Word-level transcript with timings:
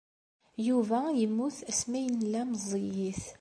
Yuba 0.67 0.99
yemmut 1.19 1.57
asmi 1.69 1.95
ay 1.99 2.07
nella 2.11 2.41
meẓẓiyit. 2.49 3.23